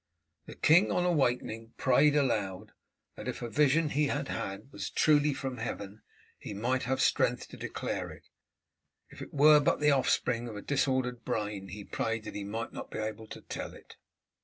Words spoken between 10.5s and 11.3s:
a disordered